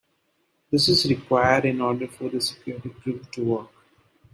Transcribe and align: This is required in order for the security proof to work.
This 0.71 0.89
is 0.89 1.05
required 1.07 1.65
in 1.65 1.79
order 1.79 2.07
for 2.07 2.27
the 2.27 2.41
security 2.41 2.89
proof 2.89 3.29
to 3.29 3.43
work. 3.43 3.69